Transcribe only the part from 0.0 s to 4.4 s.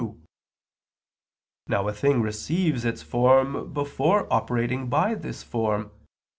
2). Now a thing receives its form before